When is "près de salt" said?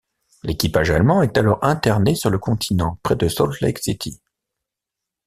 3.03-3.61